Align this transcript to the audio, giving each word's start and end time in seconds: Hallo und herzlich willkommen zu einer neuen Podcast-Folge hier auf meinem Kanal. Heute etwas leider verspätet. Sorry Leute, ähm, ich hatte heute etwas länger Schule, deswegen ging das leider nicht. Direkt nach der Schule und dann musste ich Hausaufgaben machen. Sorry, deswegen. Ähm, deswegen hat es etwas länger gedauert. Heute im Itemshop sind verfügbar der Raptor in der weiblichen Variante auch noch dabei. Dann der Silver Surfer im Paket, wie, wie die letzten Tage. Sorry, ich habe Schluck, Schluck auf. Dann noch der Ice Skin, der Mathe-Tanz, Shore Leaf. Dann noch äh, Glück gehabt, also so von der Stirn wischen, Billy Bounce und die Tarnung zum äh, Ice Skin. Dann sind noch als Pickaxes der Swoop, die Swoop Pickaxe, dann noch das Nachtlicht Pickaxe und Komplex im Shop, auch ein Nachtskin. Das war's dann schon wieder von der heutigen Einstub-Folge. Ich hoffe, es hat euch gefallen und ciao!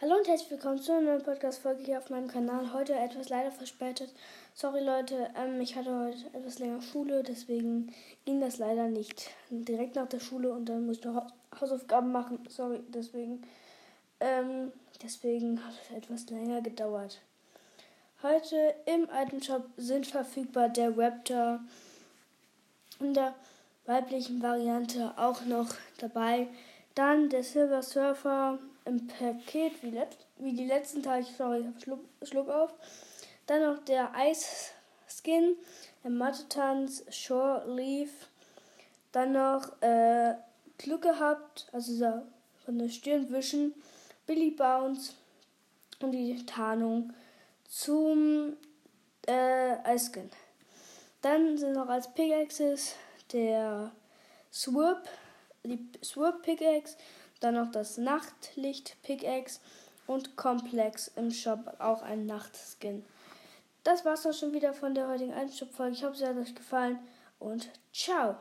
Hallo 0.00 0.16
und 0.16 0.26
herzlich 0.26 0.50
willkommen 0.50 0.82
zu 0.82 0.90
einer 0.92 1.12
neuen 1.12 1.22
Podcast-Folge 1.22 1.84
hier 1.84 1.98
auf 1.98 2.10
meinem 2.10 2.26
Kanal. 2.26 2.72
Heute 2.72 2.94
etwas 2.94 3.28
leider 3.28 3.52
verspätet. 3.52 4.12
Sorry 4.52 4.82
Leute, 4.82 5.30
ähm, 5.36 5.60
ich 5.60 5.76
hatte 5.76 5.96
heute 5.96 6.36
etwas 6.36 6.58
länger 6.58 6.82
Schule, 6.82 7.22
deswegen 7.22 7.94
ging 8.24 8.40
das 8.40 8.58
leider 8.58 8.88
nicht. 8.88 9.30
Direkt 9.50 9.94
nach 9.94 10.08
der 10.08 10.18
Schule 10.18 10.52
und 10.52 10.68
dann 10.68 10.84
musste 10.84 11.10
ich 11.10 11.60
Hausaufgaben 11.60 12.10
machen. 12.10 12.40
Sorry, 12.48 12.80
deswegen. 12.88 13.44
Ähm, 14.18 14.72
deswegen 15.00 15.64
hat 15.64 15.74
es 15.88 15.96
etwas 15.96 16.28
länger 16.28 16.60
gedauert. 16.60 17.20
Heute 18.20 18.74
im 18.86 19.08
Itemshop 19.14 19.62
sind 19.76 20.08
verfügbar 20.08 20.70
der 20.70 20.98
Raptor 20.98 21.60
in 22.98 23.14
der 23.14 23.32
weiblichen 23.86 24.42
Variante 24.42 25.14
auch 25.16 25.44
noch 25.44 25.68
dabei. 25.98 26.48
Dann 26.96 27.28
der 27.28 27.44
Silver 27.44 27.82
Surfer 27.82 28.58
im 28.84 29.06
Paket, 29.06 29.82
wie, 29.82 29.98
wie 30.38 30.52
die 30.52 30.66
letzten 30.66 31.02
Tage. 31.02 31.26
Sorry, 31.36 31.60
ich 31.60 31.66
habe 31.66 31.80
Schluck, 31.80 32.00
Schluck 32.22 32.48
auf. 32.48 32.74
Dann 33.46 33.62
noch 33.62 33.84
der 33.84 34.12
Ice 34.16 34.72
Skin, 35.08 35.56
der 36.02 36.10
Mathe-Tanz, 36.10 37.04
Shore 37.10 37.64
Leaf. 37.74 38.10
Dann 39.12 39.32
noch 39.32 39.80
äh, 39.80 40.34
Glück 40.78 41.02
gehabt, 41.02 41.68
also 41.72 41.92
so 41.94 42.22
von 42.64 42.78
der 42.78 42.88
Stirn 42.88 43.30
wischen, 43.30 43.74
Billy 44.26 44.50
Bounce 44.50 45.12
und 46.00 46.12
die 46.12 46.44
Tarnung 46.46 47.12
zum 47.68 48.56
äh, 49.26 49.94
Ice 49.94 50.10
Skin. 50.10 50.30
Dann 51.20 51.56
sind 51.56 51.72
noch 51.72 51.88
als 51.88 52.12
Pickaxes 52.12 52.96
der 53.32 53.92
Swoop, 54.52 55.08
die 55.64 55.78
Swoop 56.02 56.42
Pickaxe, 56.42 56.96
dann 57.44 57.54
noch 57.54 57.70
das 57.70 57.98
Nachtlicht 57.98 58.96
Pickaxe 59.02 59.60
und 60.06 60.36
Komplex 60.36 61.08
im 61.16 61.30
Shop, 61.30 61.76
auch 61.78 62.02
ein 62.02 62.26
Nachtskin. 62.26 63.04
Das 63.82 64.04
war's 64.04 64.22
dann 64.22 64.32
schon 64.32 64.52
wieder 64.52 64.72
von 64.72 64.94
der 64.94 65.08
heutigen 65.08 65.34
Einstub-Folge. 65.34 65.94
Ich 65.94 66.04
hoffe, 66.04 66.14
es 66.14 66.26
hat 66.26 66.36
euch 66.36 66.54
gefallen 66.54 66.98
und 67.38 67.68
ciao! 67.92 68.36